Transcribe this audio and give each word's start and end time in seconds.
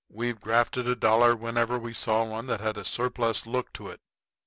We've 0.09 0.39
grafted 0.39 0.87
a 0.87 0.95
dollar 0.95 1.35
whenever 1.35 1.77
we 1.77 1.93
saw 1.93 2.23
one 2.23 2.47
that 2.47 2.59
had 2.59 2.75
a 2.75 2.83
surplus 2.83 3.45
look 3.45 3.71
to 3.73 3.87
it. 3.89 3.99